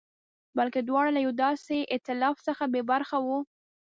بلکې 0.57 0.79
دواړه 0.83 1.11
له 1.13 1.19
یوه 1.25 1.35
داسې 1.45 1.77
اېتلاف 1.93 2.37
څخه 2.47 2.63
بې 2.73 2.81
برخې 2.91 3.17
وو. 3.25 3.39